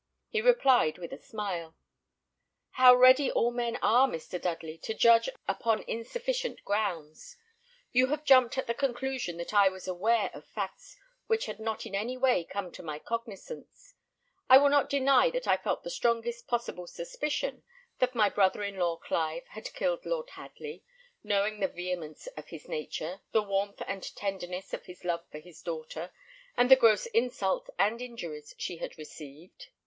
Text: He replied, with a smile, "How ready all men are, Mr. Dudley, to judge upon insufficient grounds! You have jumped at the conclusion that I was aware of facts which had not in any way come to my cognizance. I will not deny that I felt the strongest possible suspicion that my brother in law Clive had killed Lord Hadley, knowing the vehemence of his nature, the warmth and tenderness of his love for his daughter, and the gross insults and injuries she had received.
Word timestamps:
He 0.29 0.41
replied, 0.41 0.97
with 0.97 1.13
a 1.13 1.19
smile, 1.21 1.75
"How 2.71 2.95
ready 2.95 3.31
all 3.31 3.51
men 3.51 3.77
are, 3.83 4.07
Mr. 4.07 4.41
Dudley, 4.41 4.79
to 4.79 4.95
judge 4.95 5.29
upon 5.47 5.83
insufficient 5.83 6.65
grounds! 6.65 7.37
You 7.91 8.07
have 8.07 8.23
jumped 8.23 8.57
at 8.57 8.65
the 8.65 8.73
conclusion 8.73 9.37
that 9.37 9.53
I 9.53 9.69
was 9.69 9.87
aware 9.87 10.31
of 10.33 10.47
facts 10.47 10.97
which 11.27 11.45
had 11.45 11.59
not 11.59 11.85
in 11.85 11.93
any 11.93 12.17
way 12.17 12.43
come 12.43 12.71
to 12.71 12.81
my 12.81 12.97
cognizance. 12.97 13.93
I 14.49 14.57
will 14.57 14.71
not 14.71 14.89
deny 14.89 15.29
that 15.29 15.47
I 15.47 15.55
felt 15.55 15.83
the 15.83 15.91
strongest 15.91 16.47
possible 16.47 16.87
suspicion 16.87 17.61
that 17.99 18.15
my 18.15 18.27
brother 18.27 18.63
in 18.63 18.77
law 18.79 18.97
Clive 18.97 19.45
had 19.49 19.71
killed 19.73 20.03
Lord 20.07 20.31
Hadley, 20.31 20.83
knowing 21.23 21.59
the 21.59 21.67
vehemence 21.67 22.25
of 22.35 22.47
his 22.47 22.67
nature, 22.67 23.21
the 23.33 23.43
warmth 23.43 23.83
and 23.85 24.01
tenderness 24.15 24.73
of 24.73 24.85
his 24.87 25.05
love 25.05 25.27
for 25.29 25.37
his 25.37 25.61
daughter, 25.61 26.11
and 26.57 26.71
the 26.71 26.75
gross 26.75 27.05
insults 27.05 27.69
and 27.77 28.01
injuries 28.01 28.55
she 28.57 28.77
had 28.77 28.97
received. 28.97 29.67